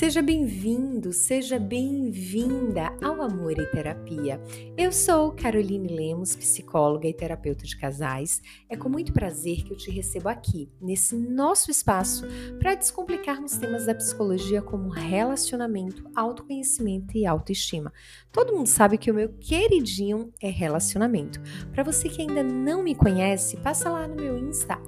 Seja 0.00 0.22
bem-vindo, 0.22 1.12
seja 1.12 1.58
bem-vinda 1.58 2.90
ao 3.02 3.20
Amor 3.20 3.58
e 3.58 3.66
Terapia. 3.66 4.40
Eu 4.74 4.90
sou 4.92 5.30
Caroline 5.32 5.94
Lemos, 5.94 6.34
psicóloga 6.34 7.06
e 7.06 7.12
terapeuta 7.12 7.66
de 7.66 7.76
casais. 7.76 8.40
É 8.66 8.78
com 8.78 8.88
muito 8.88 9.12
prazer 9.12 9.62
que 9.62 9.74
eu 9.74 9.76
te 9.76 9.90
recebo 9.90 10.30
aqui, 10.30 10.70
nesse 10.80 11.14
nosso 11.14 11.70
espaço, 11.70 12.26
para 12.58 12.74
descomplicarmos 12.74 13.58
temas 13.58 13.84
da 13.84 13.94
psicologia 13.94 14.62
como 14.62 14.88
relacionamento, 14.88 16.10
autoconhecimento 16.16 17.18
e 17.18 17.26
autoestima. 17.26 17.92
Todo 18.32 18.54
mundo 18.54 18.68
sabe 18.68 18.96
que 18.96 19.10
o 19.10 19.14
meu 19.14 19.28
queridinho 19.34 20.32
é 20.40 20.48
relacionamento. 20.48 21.42
Para 21.74 21.82
você 21.82 22.08
que 22.08 22.22
ainda 22.22 22.42
não 22.42 22.82
me 22.82 22.94
conhece, 22.94 23.58
passa 23.58 23.90
lá 23.90 24.08
no 24.08 24.16
meu 24.16 24.38
Insta, 24.38 24.80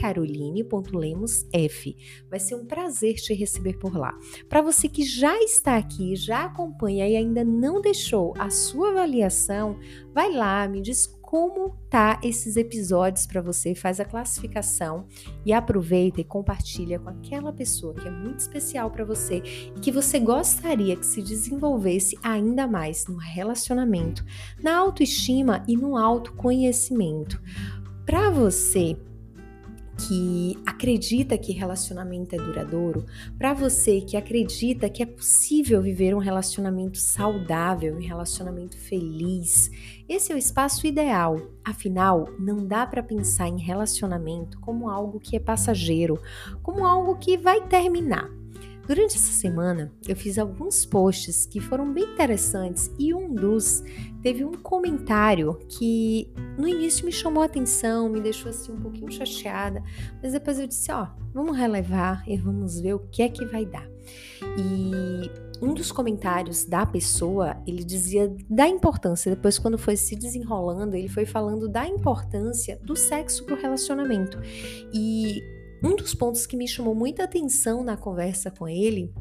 caroline.lemosf. 0.00 1.96
Vai 2.30 2.38
ser 2.38 2.54
um 2.54 2.64
prazer 2.64 3.14
te 3.14 3.34
receber 3.34 3.76
por 3.80 3.96
lá. 3.96 4.16
Para 4.48 4.62
você 4.62 4.88
que 4.88 5.04
já 5.04 5.40
está 5.42 5.76
aqui, 5.76 6.16
já 6.16 6.44
acompanha 6.44 7.08
e 7.08 7.16
ainda 7.16 7.44
não 7.44 7.80
deixou 7.80 8.34
a 8.38 8.50
sua 8.50 8.90
avaliação, 8.90 9.78
vai 10.12 10.32
lá, 10.32 10.66
me 10.68 10.80
diz 10.80 11.06
como 11.26 11.76
tá 11.90 12.20
esses 12.22 12.56
episódios 12.56 13.26
para 13.26 13.42
você, 13.42 13.74
faz 13.74 13.98
a 13.98 14.04
classificação 14.04 15.06
e 15.44 15.52
aproveita 15.52 16.20
e 16.20 16.24
compartilha 16.24 17.00
com 17.00 17.10
aquela 17.10 17.52
pessoa 17.52 17.94
que 17.94 18.06
é 18.06 18.10
muito 18.10 18.38
especial 18.38 18.92
para 18.92 19.04
você 19.04 19.42
e 19.76 19.80
que 19.80 19.90
você 19.90 20.20
gostaria 20.20 20.94
que 20.94 21.04
se 21.04 21.20
desenvolvesse 21.20 22.16
ainda 22.22 22.68
mais 22.68 23.08
no 23.08 23.16
relacionamento, 23.16 24.24
na 24.62 24.76
autoestima 24.76 25.64
e 25.66 25.76
no 25.76 25.96
autoconhecimento. 25.96 27.42
Para 28.06 28.30
você 28.30 28.96
que 29.96 30.58
acredita 30.66 31.38
que 31.38 31.52
relacionamento 31.52 32.34
é 32.34 32.38
duradouro, 32.38 33.06
para 33.38 33.54
você 33.54 34.00
que 34.00 34.16
acredita 34.16 34.90
que 34.90 35.02
é 35.02 35.06
possível 35.06 35.80
viver 35.80 36.14
um 36.14 36.18
relacionamento 36.18 36.98
saudável, 36.98 37.96
um 37.96 38.00
relacionamento 38.00 38.76
feliz, 38.76 39.70
esse 40.08 40.32
é 40.32 40.34
o 40.34 40.38
espaço 40.38 40.86
ideal. 40.86 41.40
Afinal, 41.64 42.28
não 42.38 42.66
dá 42.66 42.86
para 42.86 43.02
pensar 43.02 43.48
em 43.48 43.58
relacionamento 43.58 44.60
como 44.60 44.88
algo 44.88 45.18
que 45.18 45.36
é 45.36 45.40
passageiro, 45.40 46.20
como 46.62 46.84
algo 46.84 47.16
que 47.16 47.36
vai 47.36 47.66
terminar. 47.66 48.35
Durante 48.86 49.16
essa 49.16 49.32
semana, 49.32 49.92
eu 50.06 50.14
fiz 50.14 50.38
alguns 50.38 50.86
posts 50.86 51.44
que 51.44 51.60
foram 51.60 51.92
bem 51.92 52.04
interessantes 52.04 52.90
e 52.98 53.12
um 53.12 53.34
dos 53.34 53.82
teve 54.22 54.44
um 54.44 54.52
comentário 54.52 55.58
que 55.68 56.32
no 56.56 56.68
início 56.68 57.04
me 57.04 57.10
chamou 57.10 57.42
a 57.42 57.46
atenção, 57.46 58.08
me 58.08 58.20
deixou 58.20 58.48
assim 58.48 58.72
um 58.72 58.80
pouquinho 58.80 59.10
chateada, 59.10 59.82
mas 60.22 60.32
depois 60.32 60.60
eu 60.60 60.68
disse: 60.68 60.92
ó, 60.92 61.08
vamos 61.34 61.56
relevar 61.56 62.22
e 62.28 62.36
vamos 62.36 62.80
ver 62.80 62.94
o 62.94 63.00
que 63.00 63.22
é 63.22 63.28
que 63.28 63.44
vai 63.44 63.66
dar. 63.66 63.88
E 64.56 65.30
um 65.60 65.74
dos 65.74 65.90
comentários 65.90 66.64
da 66.64 66.86
pessoa, 66.86 67.56
ele 67.66 67.82
dizia 67.82 68.32
da 68.48 68.68
importância, 68.68 69.34
depois 69.34 69.58
quando 69.58 69.78
foi 69.78 69.96
se 69.96 70.14
desenrolando, 70.14 70.94
ele 70.94 71.08
foi 71.08 71.26
falando 71.26 71.68
da 71.68 71.86
importância 71.86 72.78
do 72.84 72.94
sexo 72.94 73.44
para 73.44 73.54
o 73.54 73.58
relacionamento. 73.58 74.38
E 74.92 75.42
um 75.82 75.94
dos 75.96 76.14
pontos 76.14 76.46
que 76.46 76.56
me 76.56 76.66
chamou 76.66 76.94
muita 76.94 77.24
atenção 77.24 77.82
na 77.82 77.96
conversa 77.96 78.50
com 78.50 78.68
ele 78.68 79.12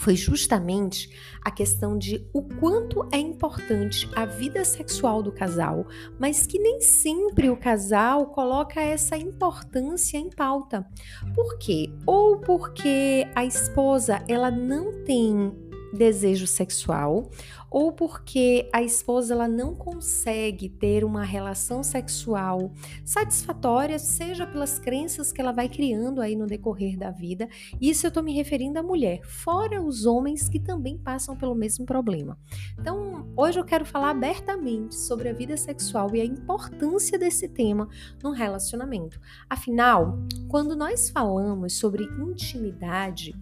foi 0.00 0.16
justamente 0.16 1.10
a 1.44 1.50
questão 1.50 1.96
de 1.96 2.26
o 2.32 2.42
quanto 2.42 3.06
é 3.12 3.18
importante 3.18 4.08
a 4.16 4.24
vida 4.24 4.64
sexual 4.64 5.22
do 5.22 5.30
casal, 5.30 5.86
mas 6.18 6.46
que 6.46 6.58
nem 6.58 6.80
sempre 6.80 7.50
o 7.50 7.56
casal 7.56 8.28
coloca 8.28 8.80
essa 8.80 9.18
importância 9.18 10.16
em 10.16 10.30
pauta. 10.30 10.86
Por 11.34 11.58
quê? 11.58 11.92
Ou 12.06 12.38
porque 12.38 13.28
a 13.34 13.44
esposa 13.44 14.24
ela 14.26 14.50
não 14.50 15.04
tem 15.04 15.52
desejo 15.92 16.46
sexual 16.46 17.30
ou 17.70 17.92
porque 17.92 18.68
a 18.72 18.82
esposa 18.82 19.32
ela 19.32 19.46
não 19.46 19.74
consegue 19.74 20.68
ter 20.68 21.04
uma 21.04 21.22
relação 21.22 21.82
sexual 21.82 22.72
satisfatória, 23.04 23.98
seja 23.98 24.46
pelas 24.46 24.78
crenças 24.78 25.30
que 25.30 25.40
ela 25.40 25.52
vai 25.52 25.68
criando 25.68 26.20
aí 26.20 26.34
no 26.34 26.46
decorrer 26.46 26.98
da 26.98 27.10
vida. 27.10 27.48
Isso 27.80 28.04
eu 28.04 28.08
estou 28.08 28.22
me 28.22 28.34
referindo 28.34 28.78
à 28.78 28.82
mulher, 28.82 29.20
fora 29.24 29.80
os 29.80 30.04
homens 30.04 30.48
que 30.48 30.58
também 30.58 30.98
passam 30.98 31.36
pelo 31.36 31.54
mesmo 31.54 31.86
problema. 31.86 32.36
Então, 32.78 33.32
hoje 33.36 33.60
eu 33.60 33.64
quero 33.64 33.84
falar 33.84 34.10
abertamente 34.10 34.96
sobre 34.96 35.28
a 35.28 35.32
vida 35.32 35.56
sexual 35.56 36.14
e 36.14 36.20
a 36.20 36.24
importância 36.24 37.16
desse 37.16 37.48
tema 37.48 37.88
no 38.22 38.32
relacionamento. 38.32 39.20
Afinal, 39.48 40.18
quando 40.48 40.74
nós 40.74 41.08
falamos 41.10 41.74
sobre 41.74 42.04
intimidade, 42.04 43.32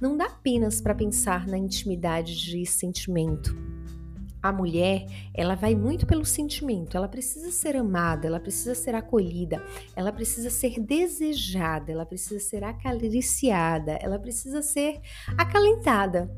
não 0.00 0.16
dá 0.16 0.26
apenas 0.26 0.80
para 0.80 0.94
pensar 0.94 1.46
na 1.46 1.56
intimidade 1.56 2.36
de 2.36 2.66
sentimento. 2.66 3.56
A 4.42 4.52
mulher, 4.52 5.06
ela 5.34 5.54
vai 5.54 5.74
muito 5.74 6.06
pelo 6.06 6.24
sentimento, 6.24 6.96
ela 6.96 7.08
precisa 7.08 7.50
ser 7.50 7.76
amada, 7.76 8.28
ela 8.28 8.38
precisa 8.38 8.74
ser 8.74 8.94
acolhida, 8.94 9.60
ela 9.96 10.12
precisa 10.12 10.50
ser 10.50 10.78
desejada, 10.78 11.90
ela 11.90 12.06
precisa 12.06 12.38
ser 12.38 12.62
acariciada, 12.62 13.98
ela 14.00 14.18
precisa 14.18 14.62
ser 14.62 15.00
acalentada. 15.36 16.30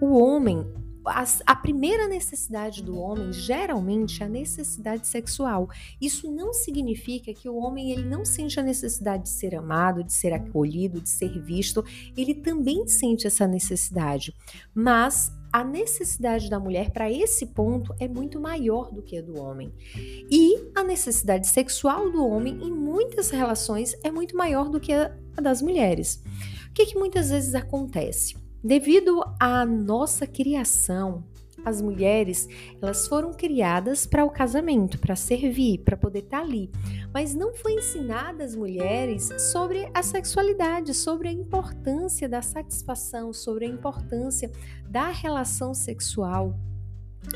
O 0.00 0.18
homem, 0.18 0.66
a 1.06 1.56
primeira 1.56 2.08
necessidade 2.08 2.82
do 2.82 2.98
homem 2.98 3.32
geralmente 3.32 4.22
é 4.22 4.26
a 4.26 4.28
necessidade 4.28 5.06
sexual. 5.06 5.68
Isso 6.00 6.30
não 6.30 6.52
significa 6.52 7.32
que 7.32 7.48
o 7.48 7.56
homem 7.56 7.92
ele 7.92 8.04
não 8.04 8.24
sente 8.24 8.58
a 8.58 8.62
necessidade 8.62 9.24
de 9.24 9.28
ser 9.28 9.54
amado, 9.54 10.02
de 10.02 10.12
ser 10.12 10.32
acolhido, 10.32 11.00
de 11.00 11.10
ser 11.10 11.40
visto. 11.40 11.84
Ele 12.16 12.34
também 12.34 12.86
sente 12.86 13.26
essa 13.26 13.46
necessidade, 13.46 14.34
mas 14.74 15.32
a 15.52 15.62
necessidade 15.62 16.50
da 16.50 16.58
mulher 16.58 16.90
para 16.90 17.10
esse 17.10 17.46
ponto 17.46 17.94
é 18.00 18.08
muito 18.08 18.40
maior 18.40 18.90
do 18.90 19.02
que 19.02 19.18
a 19.18 19.22
do 19.22 19.38
homem. 19.38 19.72
E 20.28 20.70
a 20.74 20.82
necessidade 20.82 21.46
sexual 21.46 22.10
do 22.10 22.26
homem 22.26 22.58
em 22.60 22.72
muitas 22.72 23.30
relações 23.30 23.94
é 24.02 24.10
muito 24.10 24.36
maior 24.36 24.68
do 24.68 24.80
que 24.80 24.92
a 24.92 25.12
das 25.40 25.62
mulheres. 25.62 26.22
O 26.68 26.72
que, 26.74 26.86
que 26.86 26.98
muitas 26.98 27.30
vezes 27.30 27.54
acontece? 27.54 28.34
Devido 28.64 29.22
à 29.38 29.66
nossa 29.66 30.26
criação, 30.26 31.22
as 31.66 31.82
mulheres, 31.82 32.48
elas 32.80 33.06
foram 33.06 33.30
criadas 33.30 34.06
para 34.06 34.24
o 34.24 34.30
casamento, 34.30 34.98
para 34.98 35.14
servir, 35.14 35.80
para 35.84 35.98
poder 35.98 36.20
estar 36.20 36.38
tá 36.38 36.42
ali. 36.42 36.70
Mas 37.12 37.34
não 37.34 37.54
foi 37.54 37.74
ensinada 37.74 38.42
às 38.42 38.56
mulheres 38.56 39.28
sobre 39.52 39.86
a 39.92 40.02
sexualidade, 40.02 40.94
sobre 40.94 41.28
a 41.28 41.32
importância 41.32 42.26
da 42.26 42.40
satisfação, 42.40 43.34
sobre 43.34 43.66
a 43.66 43.68
importância 43.68 44.50
da 44.88 45.10
relação 45.10 45.74
sexual 45.74 46.58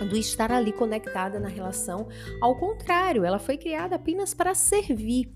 do 0.09 0.17
estar 0.17 0.51
ali 0.51 0.73
conectada 0.73 1.39
na 1.39 1.49
relação. 1.49 2.09
Ao 2.41 2.59
contrário, 2.59 3.25
ela 3.25 3.39
foi 3.39 3.57
criada 3.57 3.97
apenas 3.97 4.33
para 4.33 4.55
servir. 4.55 5.31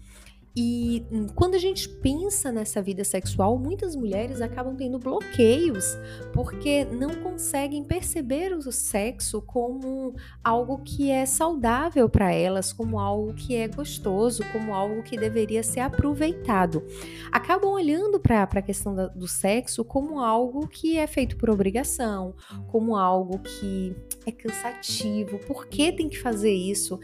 E 0.55 1.03
quando 1.35 1.55
a 1.55 1.59
gente 1.59 1.89
pensa 1.89 2.53
nessa 2.53 2.83
vida 2.83 3.05
sexual, 3.05 3.59
muitas 3.59 3.97
mulheres 3.97 4.43
acabam 4.43 4.77
tendo 4.77 4.99
bloqueios 4.99 5.97
porque 6.33 6.85
não 6.85 7.11
conseguem 7.23 7.83
perceber 7.83 8.53
o 8.53 8.71
sexo 8.71 9.41
como 9.41 10.15
algo 10.45 10.83
que 10.83 11.11
é 11.11 11.25
saudável 11.25 12.07
para 12.09 12.33
elas, 12.33 12.71
como 12.73 13.01
algo 13.01 13.33
que 13.33 13.57
é 13.57 13.67
gostoso, 13.67 14.43
como 14.53 14.75
algo 14.75 15.03
que 15.03 15.17
deveria 15.17 15.63
ser 15.63 15.81
aproveitado. 15.81 16.85
Acabam 17.31 17.71
olhando 17.71 18.21
para 18.21 18.43
a 18.43 18.63
questão 18.63 18.95
da, 18.95 19.07
do 19.07 19.27
sexo 19.27 19.83
como 19.83 20.21
algo 20.21 20.69
que 20.69 20.99
é 20.99 21.07
feito 21.07 21.37
por 21.39 21.49
obrigação, 21.49 22.35
como 22.69 22.95
algo 22.95 23.39
que 23.39 23.97
é 24.27 24.33
cansativo, 24.33 25.39
por 25.47 25.67
que 25.67 25.93
tem 25.93 26.11
que 26.11 26.19
fazer 26.19 26.53
isso? 26.53 27.01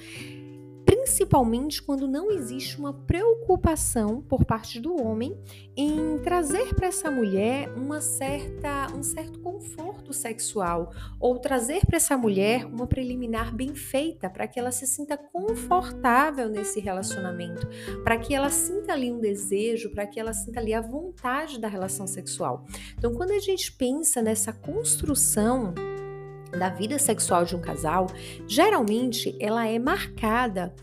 Principalmente 1.08 1.82
quando 1.82 2.06
não 2.06 2.30
existe 2.30 2.78
uma 2.78 2.92
preocupação 2.92 4.20
por 4.20 4.44
parte 4.44 4.78
do 4.78 4.94
homem 4.94 5.34
em 5.74 6.18
trazer 6.18 6.74
para 6.74 6.88
essa 6.88 7.10
mulher 7.10 7.72
uma 7.74 7.98
certa, 8.02 8.88
um 8.94 9.02
certo 9.02 9.38
conforto 9.38 10.12
sexual 10.12 10.92
ou 11.18 11.38
trazer 11.38 11.86
para 11.86 11.96
essa 11.96 12.14
mulher 12.14 12.66
uma 12.66 12.86
preliminar 12.86 13.54
bem 13.54 13.74
feita 13.74 14.28
para 14.28 14.46
que 14.46 14.60
ela 14.60 14.70
se 14.70 14.86
sinta 14.86 15.16
confortável 15.16 16.50
nesse 16.50 16.78
relacionamento, 16.78 17.66
para 18.04 18.18
que 18.18 18.34
ela 18.34 18.50
sinta 18.50 18.92
ali 18.92 19.10
um 19.10 19.18
desejo, 19.18 19.90
para 19.90 20.06
que 20.06 20.20
ela 20.20 20.34
sinta 20.34 20.60
ali 20.60 20.74
a 20.74 20.82
vontade 20.82 21.58
da 21.58 21.68
relação 21.68 22.06
sexual. 22.06 22.66
Então, 22.98 23.14
quando 23.14 23.30
a 23.30 23.38
gente 23.38 23.72
pensa 23.72 24.20
nessa 24.20 24.52
construção 24.52 25.72
da 26.50 26.68
vida 26.68 26.98
sexual 26.98 27.44
de 27.44 27.56
um 27.56 27.60
casal, 27.60 28.06
geralmente 28.46 29.36
ela 29.40 29.66
é 29.66 29.78
marcada 29.78 30.74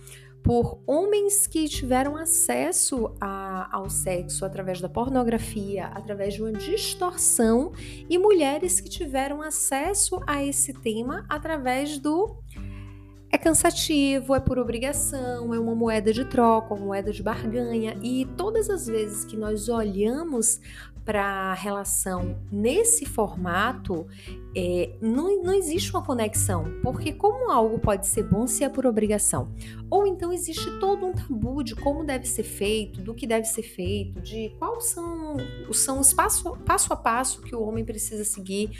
por 0.45 0.79
homens 0.85 1.47
que 1.47 1.67
tiveram 1.67 2.15
acesso 2.15 3.12
a, 3.19 3.67
ao 3.75 3.89
sexo 3.89 4.45
através 4.45 4.79
da 4.79 4.88
pornografia, 4.88 5.88
através 5.88 6.35
de 6.35 6.44
uma 6.44 6.51
distorção, 6.51 7.71
e 8.07 8.15
mulheres 8.19 8.79
que 8.79 8.88
tiveram 8.88 9.41
acesso 9.41 10.21
a 10.27 10.44
esse 10.44 10.71
tema 10.71 11.25
através 11.27 11.97
do 11.97 12.38
é 13.35 13.37
cansativo, 13.37 14.33
é 14.33 14.39
por 14.39 14.57
obrigação, 14.57 15.53
é 15.53 15.59
uma 15.59 15.75
moeda 15.75 16.11
de 16.13 16.23
troca, 16.23 16.73
uma 16.73 16.85
moeda 16.85 17.11
de 17.11 17.21
barganha. 17.21 17.97
E 18.01 18.25
todas 18.37 18.69
as 18.69 18.87
vezes 18.87 19.25
que 19.25 19.35
nós 19.35 19.67
olhamos 19.67 20.61
para 21.03 21.23
a 21.23 21.53
relação 21.53 22.39
nesse 22.49 23.05
formato, 23.05 24.07
é, 24.55 24.95
não, 25.01 25.43
não 25.43 25.53
existe 25.53 25.91
uma 25.91 26.01
conexão, 26.01 26.79
porque 26.81 27.11
como 27.11 27.51
algo 27.51 27.77
pode 27.77 28.07
ser 28.07 28.23
bom 28.23 28.47
se 28.47 28.63
é 28.63 28.69
por 28.69 28.87
obrigação? 28.87 29.53
Ou 29.91 30.07
então 30.07 30.31
existe 30.31 30.79
todo 30.79 31.05
um 31.05 31.13
tabu 31.13 31.61
de 31.61 31.75
como 31.75 32.03
deve 32.05 32.25
ser 32.25 32.43
feito, 32.43 33.01
do 33.01 33.13
que 33.13 33.27
deve 33.27 33.45
ser 33.45 33.63
feito, 33.63 34.19
de 34.21 34.49
quais 34.57 34.85
são, 34.85 35.35
são 35.73 35.99
os 35.99 36.13
passo, 36.13 36.57
passo 36.65 36.91
a 36.91 36.95
passo 36.95 37.41
que 37.41 37.55
o 37.55 37.61
homem 37.61 37.83
precisa 37.83 38.23
seguir. 38.23 38.71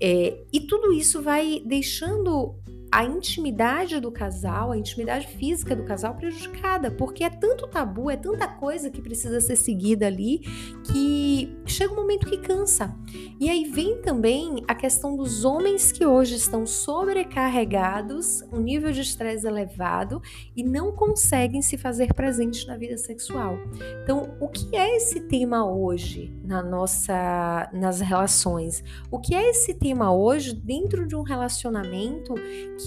É, 0.00 0.44
e 0.52 0.60
tudo 0.60 0.92
isso 0.92 1.22
vai 1.22 1.62
deixando 1.64 2.54
a 2.94 3.02
intimidade 3.02 3.98
do 3.98 4.08
casal, 4.08 4.70
a 4.70 4.78
intimidade 4.78 5.26
física 5.26 5.74
do 5.74 5.82
casal 5.82 6.14
prejudicada, 6.14 6.92
porque 6.92 7.24
é 7.24 7.28
tanto 7.28 7.66
tabu, 7.66 8.08
é 8.08 8.16
tanta 8.16 8.46
coisa 8.46 8.88
que 8.88 9.02
precisa 9.02 9.40
ser 9.40 9.56
seguida 9.56 10.06
ali, 10.06 10.38
que 10.84 11.52
chega 11.66 11.92
um 11.92 11.96
momento 11.96 12.24
que 12.24 12.38
cansa. 12.38 12.94
E 13.40 13.50
aí 13.50 13.64
vem 13.64 14.00
também 14.00 14.62
a 14.68 14.76
questão 14.76 15.16
dos 15.16 15.44
homens 15.44 15.90
que 15.90 16.06
hoje 16.06 16.36
estão 16.36 16.64
sobrecarregados, 16.64 18.42
um 18.52 18.60
nível 18.60 18.92
de 18.92 19.00
estresse 19.00 19.44
elevado 19.44 20.22
e 20.54 20.62
não 20.62 20.92
conseguem 20.92 21.62
se 21.62 21.76
fazer 21.76 22.14
presentes 22.14 22.64
na 22.64 22.76
vida 22.76 22.96
sexual. 22.96 23.58
Então, 24.04 24.36
o 24.38 24.48
que 24.48 24.76
é 24.76 24.96
esse 24.96 25.18
tema 25.22 25.68
hoje 25.68 26.32
na 26.44 26.62
nossa 26.62 27.68
nas 27.72 28.00
relações? 28.00 28.84
O 29.10 29.18
que 29.18 29.34
é 29.34 29.50
esse 29.50 29.74
tema 29.74 30.14
hoje 30.14 30.54
dentro 30.54 31.08
de 31.08 31.16
um 31.16 31.22
relacionamento 31.22 32.34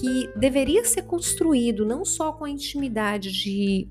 que 0.00 0.30
deveria 0.36 0.84
ser 0.84 1.02
construído 1.02 1.84
não 1.84 2.04
só 2.04 2.32
com 2.32 2.44
a 2.44 2.50
intimidade 2.50 3.32
de 3.32 3.88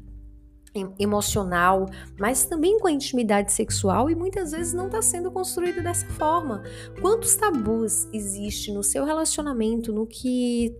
emocional, 0.99 1.87
mas 2.19 2.45
também 2.45 2.79
com 2.79 2.87
a 2.87 2.91
intimidade 2.91 3.51
sexual 3.51 4.09
e 4.09 4.15
muitas 4.15 4.51
vezes 4.51 4.73
não 4.73 4.85
está 4.85 5.01
sendo 5.01 5.31
construído 5.31 5.81
dessa 5.81 6.05
forma. 6.07 6.61
Quantos 7.01 7.35
tabus 7.35 8.07
existe 8.13 8.71
no 8.71 8.83
seu 8.83 9.03
relacionamento, 9.03 9.91
no 9.91 10.05
que 10.05 10.75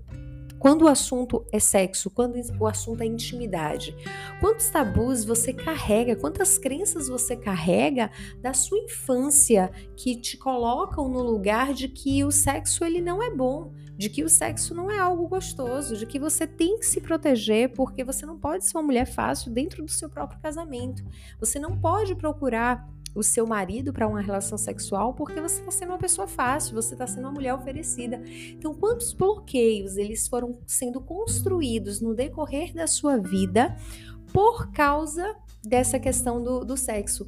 quando 0.60 0.84
o 0.84 0.88
assunto 0.88 1.46
é 1.52 1.60
sexo, 1.60 2.10
quando 2.10 2.36
o 2.60 2.68
assunto 2.68 3.02
é 3.02 3.06
intimidade, 3.06 3.96
quantos 4.40 4.70
tabus 4.70 5.24
você 5.24 5.54
carrega, 5.54 6.16
quantas 6.16 6.58
crenças 6.58 7.08
você 7.08 7.36
carrega 7.36 8.10
da 8.42 8.54
sua 8.54 8.80
infância 8.80 9.72
que 9.96 10.16
te 10.16 10.36
colocam 10.36 11.08
no 11.10 11.22
lugar 11.22 11.74
de 11.74 11.88
que 11.88 12.24
o 12.24 12.32
sexo 12.32 12.84
ele 12.84 13.02
não 13.02 13.22
é 13.22 13.30
bom, 13.30 13.72
de 13.98 14.10
que 14.10 14.24
o 14.24 14.30
sexo 14.30 14.76
não 14.76 14.92
é 14.92 15.00
algo 15.00 15.28
gostoso, 15.28 15.98
de 15.98 16.06
que 16.06 16.20
você 16.20 16.46
tem 16.46 16.78
que 16.78 16.86
se 16.86 17.02
proteger 17.02 17.74
porque 17.74 18.04
você 18.04 18.26
não 18.26 18.38
pode 18.38 18.66
ser 18.66 18.78
uma 18.78 18.84
mulher 18.84 19.06
fácil 19.06 19.52
dentro 19.52 19.84
do 19.84 19.92
seu 19.92 20.10
próprio 20.10 20.40
casamento. 20.40 21.04
Você 21.40 21.60
não 21.60 21.78
pode 21.78 22.16
procurar 22.16 22.88
o 23.16 23.24
seu 23.24 23.48
marido 23.48 23.92
para 23.92 24.08
uma 24.08 24.22
relação 24.22 24.58
sexual 24.58 25.14
porque 25.14 25.42
você 25.42 25.60
está 25.60 25.72
sendo 25.72 25.90
uma 25.90 25.98
pessoa 25.98 26.28
fácil, 26.28 26.76
você 26.76 26.94
está 26.94 27.08
sendo 27.08 27.24
uma 27.24 27.32
mulher 27.32 27.54
oferecida. 27.56 28.22
Então, 28.52 28.76
quantos 28.76 29.12
bloqueios 29.14 29.98
eles 29.98 30.28
foram 30.28 30.60
sendo 30.68 31.02
construídos 31.02 32.00
no 32.00 32.14
decorrer 32.14 32.74
da 32.74 32.86
sua 32.86 33.18
vida 33.18 33.76
por 34.32 34.72
causa 34.72 35.36
dessa 35.64 36.00
questão 36.00 36.42
do, 36.44 36.64
do 36.64 36.78
sexo? 36.78 37.26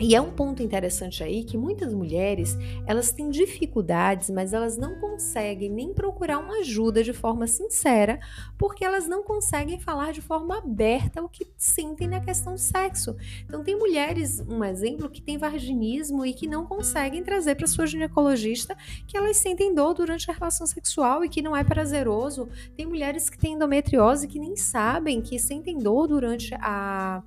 E 0.00 0.14
é 0.14 0.20
um 0.20 0.30
ponto 0.30 0.62
interessante 0.62 1.24
aí 1.24 1.42
que 1.42 1.58
muitas 1.58 1.92
mulheres, 1.92 2.56
elas 2.86 3.10
têm 3.10 3.30
dificuldades, 3.30 4.30
mas 4.30 4.52
elas 4.52 4.76
não 4.76 5.00
conseguem 5.00 5.68
nem 5.68 5.92
procurar 5.92 6.38
uma 6.38 6.58
ajuda 6.58 7.02
de 7.02 7.12
forma 7.12 7.48
sincera, 7.48 8.20
porque 8.56 8.84
elas 8.84 9.08
não 9.08 9.24
conseguem 9.24 9.80
falar 9.80 10.12
de 10.12 10.22
forma 10.22 10.58
aberta 10.58 11.20
o 11.20 11.28
que 11.28 11.48
sentem 11.56 12.06
na 12.06 12.20
questão 12.20 12.54
do 12.54 12.60
sexo. 12.60 13.16
Então 13.44 13.64
tem 13.64 13.76
mulheres, 13.76 14.40
um 14.48 14.62
exemplo, 14.62 15.10
que 15.10 15.20
tem 15.20 15.36
vaginismo 15.36 16.24
e 16.24 16.32
que 16.32 16.46
não 16.46 16.64
conseguem 16.64 17.24
trazer 17.24 17.56
para 17.56 17.66
sua 17.66 17.86
ginecologista 17.86 18.76
que 19.04 19.16
elas 19.16 19.38
sentem 19.38 19.74
dor 19.74 19.94
durante 19.94 20.30
a 20.30 20.34
relação 20.34 20.66
sexual 20.66 21.24
e 21.24 21.28
que 21.28 21.42
não 21.42 21.56
é 21.56 21.64
prazeroso. 21.64 22.48
Tem 22.76 22.86
mulheres 22.86 23.28
que 23.28 23.36
têm 23.36 23.54
endometriose 23.54 24.28
que 24.28 24.38
nem 24.38 24.54
sabem 24.54 25.20
que 25.20 25.40
sentem 25.40 25.76
dor 25.76 26.06
durante 26.06 26.54
a 26.54 27.20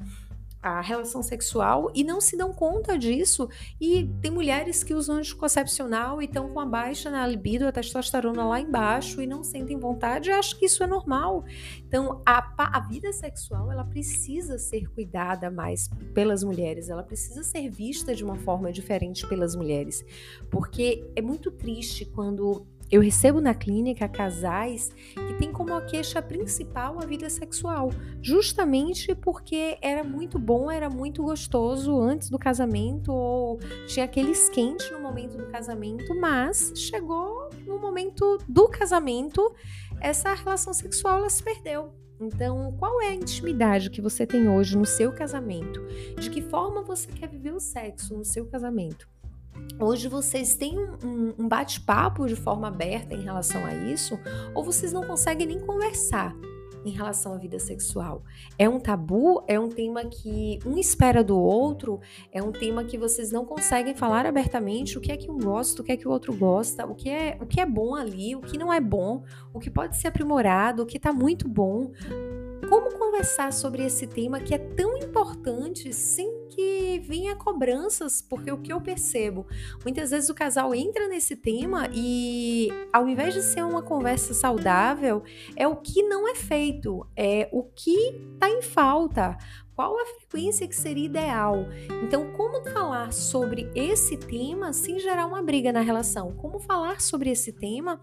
a 0.61 0.79
relação 0.81 1.23
sexual 1.23 1.91
e 1.95 2.03
não 2.03 2.21
se 2.21 2.37
dão 2.37 2.53
conta 2.53 2.97
disso. 2.97 3.49
E 3.79 4.07
tem 4.21 4.29
mulheres 4.29 4.83
que 4.83 4.93
usam 4.93 5.17
anticoncepcional 5.17 6.21
e 6.21 6.25
estão 6.25 6.49
com 6.49 6.59
a 6.59 6.65
baixa 6.65 7.09
na 7.09 7.25
libido, 7.25 7.67
a 7.67 7.71
testosterona 7.71 8.45
lá 8.45 8.59
embaixo 8.59 9.21
e 9.21 9.27
não 9.27 9.43
sentem 9.43 9.77
vontade 9.77 10.29
e 10.29 10.31
acham 10.31 10.59
que 10.59 10.65
isso 10.65 10.83
é 10.83 10.87
normal. 10.87 11.43
Então, 11.87 12.21
a, 12.25 12.53
a 12.57 12.79
vida 12.81 13.11
sexual 13.11 13.71
ela 13.71 13.83
precisa 13.83 14.57
ser 14.57 14.87
cuidada 14.89 15.49
mais 15.49 15.89
pelas 16.13 16.43
mulheres, 16.43 16.89
ela 16.89 17.03
precisa 17.03 17.43
ser 17.43 17.69
vista 17.69 18.13
de 18.13 18.23
uma 18.23 18.35
forma 18.35 18.71
diferente 18.71 19.27
pelas 19.27 19.55
mulheres, 19.55 20.05
porque 20.49 21.09
é 21.15 21.21
muito 21.21 21.51
triste 21.51 22.05
quando 22.05 22.67
eu 22.91 23.01
recebo 23.01 23.39
na 23.39 23.53
clínica 23.53 24.07
casais 24.07 24.89
que 25.15 25.33
têm 25.39 25.51
como 25.51 25.79
queixa 25.85 26.21
principal 26.21 26.97
a 27.01 27.05
vida 27.05 27.29
sexual, 27.29 27.89
justamente 28.21 29.15
porque 29.15 29.77
era 29.81 30.03
muito 30.03 30.37
bom, 30.37 30.69
era 30.69 30.89
muito 30.89 31.23
gostoso 31.23 31.97
antes 31.99 32.29
do 32.29 32.37
casamento, 32.37 33.11
ou 33.11 33.57
tinha 33.87 34.05
aquele 34.05 34.31
esquente 34.31 34.91
no 34.91 34.99
momento 34.99 35.37
do 35.37 35.47
casamento, 35.47 36.13
mas 36.19 36.73
chegou 36.75 37.49
no 37.65 37.79
momento 37.79 38.37
do 38.47 38.67
casamento, 38.67 39.55
essa 40.01 40.33
relação 40.33 40.73
sexual 40.73 41.19
ela 41.19 41.29
se 41.29 41.41
perdeu. 41.41 41.93
Então, 42.19 42.75
qual 42.77 43.01
é 43.01 43.07
a 43.07 43.15
intimidade 43.15 43.89
que 43.89 43.99
você 43.99 44.27
tem 44.27 44.47
hoje 44.47 44.77
no 44.77 44.85
seu 44.85 45.11
casamento? 45.11 45.81
De 46.19 46.29
que 46.29 46.41
forma 46.41 46.83
você 46.83 47.07
quer 47.11 47.27
viver 47.27 47.51
o 47.51 47.59
sexo 47.59 48.15
no 48.15 48.23
seu 48.23 48.45
casamento? 48.45 49.10
Hoje 49.79 50.07
vocês 50.07 50.55
têm 50.55 50.77
um, 51.03 51.33
um 51.39 51.47
bate-papo 51.47 52.27
de 52.27 52.35
forma 52.35 52.67
aberta 52.67 53.15
em 53.15 53.21
relação 53.21 53.65
a 53.65 53.73
isso, 53.73 54.19
ou 54.53 54.63
vocês 54.63 54.93
não 54.93 55.03
conseguem 55.03 55.47
nem 55.47 55.59
conversar 55.59 56.35
em 56.85 56.91
relação 56.91 57.33
à 57.33 57.37
vida 57.37 57.59
sexual. 57.59 58.23
É 58.57 58.67
um 58.67 58.79
tabu, 58.79 59.43
é 59.47 59.59
um 59.59 59.69
tema 59.69 60.05
que 60.05 60.59
um 60.65 60.77
espera 60.77 61.23
do 61.23 61.37
outro, 61.37 61.99
é 62.31 62.41
um 62.41 62.51
tema 62.51 62.83
que 62.83 62.97
vocês 62.97 63.31
não 63.31 63.45
conseguem 63.45 63.95
falar 63.95 64.25
abertamente 64.25 64.97
o 64.97 65.01
que 65.01 65.11
é 65.11 65.17
que 65.17 65.29
um 65.29 65.37
gosta, 65.37 65.81
o 65.81 65.85
que 65.85 65.91
é 65.91 65.97
que 65.97 66.07
o 66.07 66.11
outro 66.11 66.35
gosta, 66.35 66.85
o 66.85 66.95
que 66.95 67.09
é, 67.09 67.37
o 67.41 67.45
que 67.45 67.59
é 67.59 67.65
bom 67.65 67.95
ali, 67.95 68.35
o 68.35 68.41
que 68.41 68.57
não 68.57 68.71
é 68.71 68.79
bom, 68.79 69.23
o 69.53 69.59
que 69.59 69.69
pode 69.69 69.97
ser 69.97 70.07
aprimorado, 70.07 70.83
o 70.83 70.85
que 70.85 70.97
está 70.97 71.13
muito 71.13 71.47
bom. 71.47 71.91
Como 72.67 72.97
conversar 72.97 73.51
sobre 73.51 73.83
esse 73.83 74.07
tema 74.07 74.39
que 74.39 74.53
é 74.53 74.57
tão 74.57 74.97
importante 74.97 75.91
sem 75.93 76.40
que 76.91 76.99
venha 76.99 77.35
cobranças, 77.35 78.21
porque 78.21 78.51
o 78.51 78.57
que 78.57 78.73
eu 78.73 78.81
percebo, 78.81 79.45
muitas 79.83 80.11
vezes 80.11 80.29
o 80.29 80.33
casal 80.33 80.75
entra 80.75 81.07
nesse 81.07 81.35
tema 81.35 81.89
e 81.93 82.69
ao 82.91 83.07
invés 83.07 83.33
de 83.33 83.41
ser 83.41 83.63
uma 83.63 83.81
conversa 83.81 84.33
saudável, 84.33 85.23
é 85.55 85.67
o 85.67 85.75
que 85.75 86.03
não 86.03 86.27
é 86.27 86.35
feito, 86.35 87.05
é 87.15 87.47
o 87.51 87.63
que 87.63 87.95
está 88.33 88.49
em 88.49 88.61
falta. 88.61 89.37
Qual 89.73 89.97
a 89.99 90.05
frequência 90.05 90.67
que 90.67 90.75
seria 90.75 91.05
ideal? 91.05 91.65
Então, 92.03 92.31
como 92.33 92.63
falar 92.69 93.13
sobre 93.13 93.71
esse 93.73 94.17
tema 94.17 94.73
sem 94.73 94.99
gerar 94.99 95.25
uma 95.25 95.41
briga 95.41 95.71
na 95.71 95.79
relação? 95.79 96.33
Como 96.33 96.59
falar 96.59 97.01
sobre 97.01 97.29
esse 97.29 97.53
tema 97.53 97.99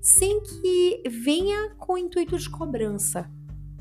sem 0.00 0.40
que 0.40 1.02
venha 1.08 1.74
com 1.76 1.94
o 1.94 1.98
intuito 1.98 2.38
de 2.38 2.48
cobrança? 2.48 3.28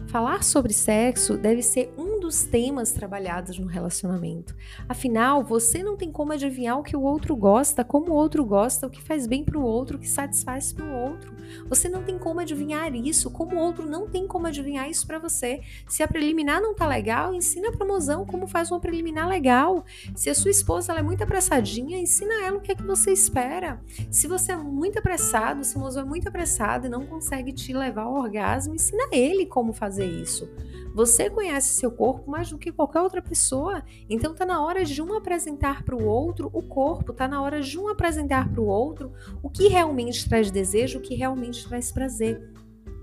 Falar 0.08 0.44
sobre 0.44 0.74
sexo 0.74 1.38
deve 1.38 1.62
ser 1.62 1.94
um 1.98 2.07
dos 2.27 2.43
temas 2.43 2.91
trabalhados 2.91 3.57
no 3.57 3.67
relacionamento. 3.67 4.55
Afinal, 4.88 5.43
você 5.43 5.81
não 5.81 5.98
tem 5.98 6.12
como 6.12 6.34
adivinhar 6.34 6.77
o 6.79 6.84
que 6.84 6.96
o 6.96 7.01
outro 7.01 7.36
gosta, 7.36 7.84
como 7.84 8.12
o 8.12 8.15
outro 8.15 8.46
gosta, 8.46 8.88
o 8.88 8.89
que 8.89 9.01
faz 9.01 9.25
bem 9.25 9.43
para 9.43 9.57
o 9.57 9.63
outro, 9.63 9.98
o 9.98 10.00
que 10.00 10.07
satisfaz 10.07 10.72
para 10.72 10.86
o 10.86 10.93
outro. 10.93 11.36
Você 11.69 11.89
não 11.89 12.03
tem 12.03 12.17
como 12.17 12.39
adivinhar 12.39 12.93
isso, 12.96 13.31
como 13.31 13.55
o 13.55 13.60
outro 13.60 13.89
não 13.89 14.07
tem 14.07 14.27
como 14.27 14.48
adivinhar 14.48 14.89
isso 14.89 15.05
para 15.05 15.19
você. 15.19 15.62
Se 15.88 16.03
a 16.03 16.07
preliminar 16.07 16.62
não 16.62 16.74
tá 16.74 16.88
legal, 16.88 17.34
ensina 17.34 17.72
para 17.72 17.86
mozão 17.86 18.25
como 18.25 18.48
faz 18.48 18.72
uma 18.72 18.79
preliminar 18.79 19.27
legal. 19.27 19.84
Se 20.15 20.29
a 20.29 20.36
sua 20.36 20.51
esposa 20.51 20.93
é 20.93 21.01
muito 21.01 21.24
apressadinha, 21.24 21.98
ensina 21.98 22.46
ela 22.46 22.57
o 22.57 22.62
que 22.62 22.72
é 22.72 22.75
que 22.75 22.84
você 22.84 23.12
espera. 23.12 23.81
Se 24.12 24.27
você 24.27 24.51
é 24.51 24.57
muito 24.57 25.00
apressado, 25.00 25.63
se 25.63 25.75
o 25.75 25.79
mozão 25.79 26.03
é 26.03 26.05
muito 26.05 26.27
apressado 26.27 26.88
e 26.88 26.89
não 26.89 27.05
consegue 27.05 27.51
te 27.51 27.74
levar 27.74 28.03
ao 28.03 28.13
orgasmo, 28.13 28.75
ensina 28.75 29.07
ele 29.12 29.46
como 29.46 29.74
fazer 29.74 29.88
fazer 29.88 30.05
isso. 30.05 30.50
Você 30.98 31.30
conhece 31.30 31.75
seu 31.75 31.92
corpo 31.92 32.27
mais 32.27 32.50
do 32.50 32.58
que 32.58 32.72
qualquer 32.72 33.01
outra 33.01 33.22
pessoa, 33.22 33.84
então 34.10 34.34
tá 34.34 34.48
na 34.48 34.66
hora 34.66 34.84
de 34.84 35.00
um 35.00 35.13
apresentar 35.13 35.84
para 35.84 35.96
o 35.96 36.04
outro 36.04 36.50
o 36.51 36.63
corpo, 36.63 37.13
tá 37.13 37.27
na 37.27 37.39
hora 37.39 37.62
de 37.62 37.77
um 37.77 37.88
apresentar 37.88 38.50
para 38.50 38.60
o 38.60 38.66
outro 38.66 39.12
o 39.44 39.48
que 39.48 39.68
realmente 39.68 40.27
traz 40.27 40.50
desejo, 40.50 40.98
o 40.98 41.01
que 41.04 41.13
realmente 41.13 41.70
traz 41.70 41.92
prazer. 41.92 42.51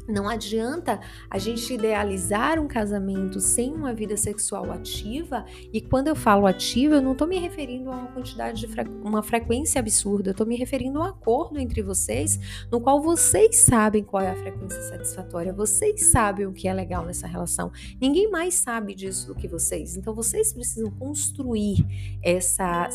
Não 0.07 0.29
adianta 0.29 1.01
a 1.31 1.39
gente 1.39 1.73
idealizar 1.73 2.61
um 2.61 2.69
casamento 2.69 3.41
sem 3.41 3.73
uma 3.73 3.95
vida 3.95 4.17
sexual 4.17 4.71
ativa, 4.71 5.47
e 5.73 5.81
quando 5.81 6.09
eu 6.09 6.17
falo 6.17 6.47
ativa, 6.47 6.97
eu 6.97 7.03
não 7.03 7.13
estou 7.13 7.27
me 7.27 7.39
referindo 7.39 7.91
a 7.91 7.97
uma 7.97 8.07
quantidade 8.09 8.61
de 8.61 8.69
fre 8.69 8.85
uma 9.03 9.23
frequência 9.23 9.79
absurda, 9.79 10.29
eu 10.29 10.33
estou 10.33 10.47
me 10.47 10.57
referindo 10.57 10.99
a 10.99 11.03
um 11.03 11.05
acordo 11.07 11.59
entre 11.59 11.81
vocês, 11.83 12.39
no 12.71 12.81
qual 12.81 13.01
vocês 13.01 13.61
sabem 13.61 14.05
qual 14.05 14.23
é 14.23 14.31
a 14.31 14.37
frequência 14.37 14.81
satisfatória, 14.83 15.53
vocês 15.53 16.05
sabem 16.07 16.47
o 16.47 16.53
que 16.53 16.69
é 16.69 16.75
legal 16.75 17.05
nessa 17.07 17.27
relação. 17.27 17.73
Ninguém 18.01 18.31
mais 18.31 18.55
sabe 18.55 18.95
disso 18.95 19.27
do 19.27 19.35
que 19.35 19.49
vocês. 19.49 19.97
Então 19.97 20.15
vocês 20.15 20.53
precisam 20.53 20.91
construir 20.91 21.87
essa, 22.23 22.89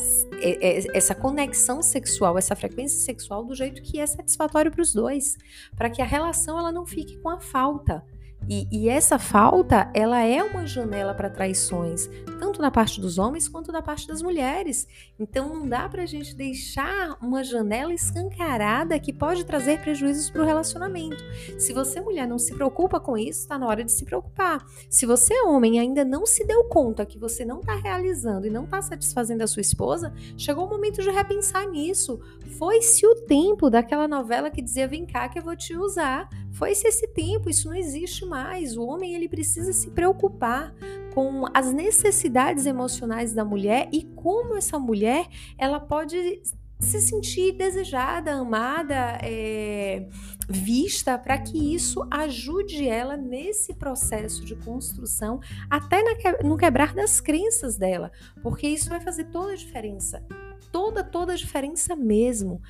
essa 0.94 1.14
conexão 1.14 1.82
sexual, 1.82 2.38
essa 2.38 2.54
frequência 2.54 3.00
sexual 3.00 3.44
do 3.44 3.54
jeito 3.54 3.82
que 3.82 3.98
é 3.98 4.06
satisfatório 4.06 4.70
para 4.70 4.82
os 4.82 4.92
dois, 4.92 5.36
para 5.76 5.90
que 5.90 6.00
a 6.00 6.04
relação 6.04 6.58
ela 6.58 6.70
não 6.70 6.86
fique 6.86 6.99
fique 7.00 7.16
com 7.18 7.30
a 7.30 7.40
falta. 7.40 8.04
E, 8.48 8.66
e, 8.72 8.88
essa 8.88 9.18
falta, 9.18 9.90
ela 9.94 10.20
é 10.24 10.42
uma 10.42 10.66
janela 10.66 11.14
para 11.14 11.30
traições, 11.30 12.08
tanto 12.40 12.60
da 12.60 12.70
parte 12.70 13.00
dos 13.00 13.18
homens 13.18 13.46
quanto 13.46 13.70
da 13.70 13.82
parte 13.82 14.08
das 14.08 14.22
mulheres. 14.22 14.88
Então 15.18 15.54
não 15.54 15.68
dá 15.68 15.88
para 15.88 16.02
a 16.02 16.06
gente 16.06 16.34
deixar 16.34 17.16
uma 17.22 17.44
janela 17.44 17.92
escancarada 17.92 18.98
que 18.98 19.12
pode 19.12 19.44
trazer 19.44 19.80
prejuízos 19.80 20.30
para 20.30 20.42
o 20.42 20.44
relacionamento. 20.44 21.22
Se 21.58 21.72
você, 21.72 22.00
mulher, 22.00 22.26
não 22.26 22.38
se 22.38 22.54
preocupa 22.54 22.98
com 22.98 23.16
isso, 23.16 23.40
está 23.40 23.58
na 23.58 23.68
hora 23.68 23.84
de 23.84 23.92
se 23.92 24.04
preocupar. 24.04 24.66
Se 24.88 25.06
você, 25.06 25.34
homem, 25.42 25.78
ainda 25.78 26.04
não 26.04 26.26
se 26.26 26.44
deu 26.44 26.64
conta 26.64 27.06
que 27.06 27.18
você 27.18 27.44
não 27.44 27.60
está 27.60 27.76
realizando 27.76 28.46
e 28.46 28.50
não 28.50 28.64
está 28.64 28.82
satisfazendo 28.82 29.42
a 29.42 29.46
sua 29.46 29.60
esposa, 29.60 30.12
chegou 30.36 30.66
o 30.66 30.70
momento 30.70 31.02
de 31.02 31.10
repensar 31.10 31.68
nisso. 31.68 32.18
Foi-se 32.58 33.06
o 33.06 33.14
tempo 33.26 33.70
daquela 33.70 34.08
novela 34.08 34.50
que 34.50 34.62
dizia: 34.62 34.88
vem 34.88 35.06
cá 35.06 35.28
que 35.28 35.38
eu 35.38 35.42
vou 35.42 35.54
te 35.54 35.76
usar. 35.76 36.28
Foi-se 36.52 36.86
esse 36.86 37.06
tempo, 37.08 37.48
isso 37.48 37.68
não 37.68 37.76
existe 37.76 38.24
mais. 38.24 38.76
O 38.76 38.84
homem 38.84 39.14
ele 39.14 39.28
precisa 39.28 39.72
se 39.72 39.90
preocupar 39.90 40.74
com 41.14 41.44
as 41.54 41.72
necessidades 41.72 42.66
emocionais 42.66 43.32
da 43.32 43.44
mulher 43.44 43.88
e 43.92 44.04
como 44.04 44.56
essa 44.56 44.78
mulher 44.78 45.26
ela 45.58 45.80
pode 45.80 46.42
se 46.80 47.00
sentir 47.00 47.52
desejada, 47.52 48.32
amada, 48.32 49.18
é, 49.22 50.08
vista, 50.48 51.18
para 51.18 51.38
que 51.38 51.74
isso 51.74 52.06
ajude 52.10 52.88
ela 52.88 53.16
nesse 53.16 53.74
processo 53.74 54.44
de 54.44 54.56
construção, 54.56 55.40
até 55.68 56.02
na, 56.02 56.38
no 56.42 56.56
quebrar 56.56 56.94
das 56.94 57.20
crenças 57.20 57.76
dela, 57.76 58.10
porque 58.42 58.66
isso 58.66 58.88
vai 58.88 59.00
fazer 59.00 59.24
toda 59.24 59.52
a 59.52 59.56
diferença, 59.56 60.24
toda, 60.72 61.04
toda 61.04 61.32
a 61.34 61.36
diferença 61.36 61.94
mesmo. 61.94 62.60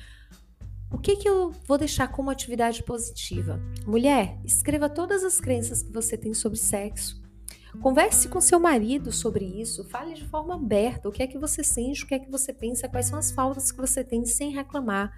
O 0.91 0.97
que, 0.97 1.15
que 1.15 1.27
eu 1.27 1.51
vou 1.65 1.77
deixar 1.77 2.09
como 2.09 2.29
atividade 2.29 2.83
positiva? 2.83 3.59
Mulher, 3.87 4.37
escreva 4.43 4.89
todas 4.89 5.23
as 5.23 5.39
crenças 5.39 5.81
que 5.81 5.91
você 5.91 6.17
tem 6.17 6.33
sobre 6.33 6.59
sexo. 6.59 7.21
Converse 7.79 8.27
com 8.27 8.41
seu 8.41 8.59
marido 8.59 9.11
sobre 9.13 9.45
isso, 9.45 9.85
fale 9.85 10.13
de 10.13 10.25
forma 10.27 10.55
aberta 10.55 11.07
o 11.07 11.11
que 11.11 11.23
é 11.23 11.27
que 11.27 11.37
você 11.37 11.63
sente, 11.63 12.03
o 12.03 12.07
que 12.07 12.15
é 12.15 12.19
que 12.19 12.29
você 12.29 12.51
pensa, 12.51 12.89
quais 12.89 13.05
são 13.05 13.17
as 13.17 13.31
faltas 13.31 13.71
que 13.71 13.79
você 13.79 14.03
tem 14.03 14.25
sem 14.25 14.51
reclamar. 14.51 15.13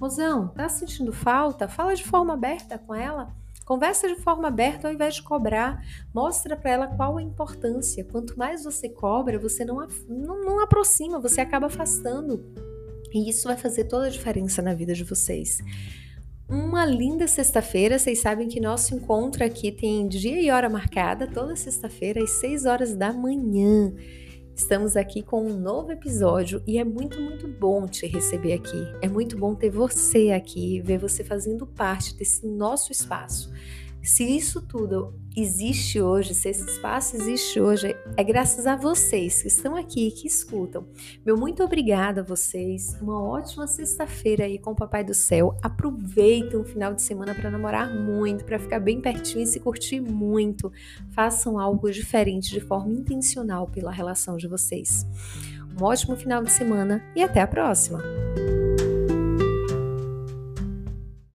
Mozão, 0.00 0.48
tá 0.48 0.68
sentindo 0.70 1.12
falta? 1.12 1.68
Fala 1.68 1.94
de 1.94 2.04
forma 2.04 2.32
aberta 2.32 2.78
com 2.78 2.94
ela. 2.94 3.36
Conversa 3.66 4.08
de 4.08 4.16
forma 4.16 4.48
aberta 4.48 4.88
ao 4.88 4.94
invés 4.94 5.16
de 5.16 5.22
cobrar. 5.22 5.84
Mostra 6.14 6.56
para 6.56 6.70
ela 6.70 6.86
qual 6.86 7.18
a 7.18 7.22
importância. 7.22 8.02
Quanto 8.02 8.38
mais 8.38 8.64
você 8.64 8.88
cobra, 8.88 9.38
você 9.38 9.62
não, 9.62 9.86
não, 10.08 10.40
não 10.42 10.60
aproxima, 10.60 11.20
você 11.20 11.42
acaba 11.42 11.66
afastando. 11.66 12.42
E 13.12 13.28
isso 13.28 13.48
vai 13.48 13.56
fazer 13.56 13.84
toda 13.84 14.06
a 14.06 14.10
diferença 14.10 14.60
na 14.62 14.74
vida 14.74 14.94
de 14.94 15.04
vocês. 15.04 15.58
Uma 16.48 16.86
linda 16.86 17.28
sexta-feira. 17.28 17.98
Vocês 17.98 18.20
sabem 18.20 18.48
que 18.48 18.60
nosso 18.60 18.94
encontro 18.94 19.44
aqui 19.44 19.70
tem 19.70 20.08
dia 20.08 20.40
e 20.40 20.50
hora 20.50 20.68
marcada, 20.68 21.26
toda 21.26 21.54
sexta-feira, 21.54 22.22
às 22.22 22.30
6 22.30 22.64
horas 22.64 22.96
da 22.96 23.12
manhã. 23.12 23.92
Estamos 24.58 24.96
aqui 24.96 25.22
com 25.22 25.44
um 25.44 25.56
novo 25.56 25.92
episódio 25.92 26.60
e 26.66 26.78
é 26.78 26.84
muito, 26.84 27.20
muito 27.20 27.46
bom 27.46 27.86
te 27.86 28.06
receber 28.06 28.54
aqui. 28.54 28.82
É 29.00 29.08
muito 29.08 29.38
bom 29.38 29.54
ter 29.54 29.70
você 29.70 30.30
aqui, 30.32 30.80
ver 30.80 30.98
você 30.98 31.22
fazendo 31.22 31.64
parte 31.64 32.16
desse 32.16 32.44
nosso 32.44 32.90
espaço. 32.90 33.52
Se 34.02 34.24
isso 34.24 34.62
tudo 34.62 35.14
existe 35.36 36.00
hoje, 36.00 36.34
se 36.34 36.48
esse 36.48 36.64
espaço 36.64 37.16
existe 37.16 37.60
hoje, 37.60 37.94
é 38.16 38.24
graças 38.24 38.66
a 38.66 38.74
vocês 38.74 39.42
que 39.42 39.48
estão 39.48 39.76
aqui, 39.76 40.10
que 40.10 40.26
escutam. 40.26 40.86
Meu 41.24 41.36
muito 41.36 41.62
obrigada 41.62 42.20
a 42.20 42.24
vocês. 42.24 42.96
Uma 43.00 43.22
ótima 43.22 43.66
sexta-feira 43.66 44.44
aí 44.44 44.58
com 44.58 44.72
o 44.72 44.76
Papai 44.76 45.04
do 45.04 45.14
Céu. 45.14 45.56
Aproveitem 45.62 46.58
o 46.58 46.64
final 46.64 46.94
de 46.94 47.02
semana 47.02 47.34
para 47.34 47.50
namorar 47.50 47.92
muito, 47.94 48.44
para 48.44 48.58
ficar 48.58 48.80
bem 48.80 49.00
pertinho 49.00 49.42
e 49.42 49.46
se 49.46 49.60
curtir 49.60 50.00
muito. 50.00 50.72
Façam 51.10 51.58
algo 51.58 51.90
diferente 51.90 52.50
de 52.50 52.60
forma 52.60 52.92
intencional 52.92 53.66
pela 53.68 53.90
relação 53.90 54.36
de 54.36 54.48
vocês. 54.48 55.06
Um 55.78 55.84
ótimo 55.84 56.16
final 56.16 56.42
de 56.42 56.50
semana 56.50 57.04
e 57.14 57.22
até 57.22 57.40
a 57.40 57.46
próxima! 57.46 58.02